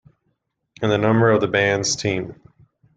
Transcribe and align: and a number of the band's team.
and 0.81 0.91
a 0.91 0.97
number 0.97 1.29
of 1.29 1.41
the 1.41 1.47
band's 1.47 1.95
team. 1.95 2.33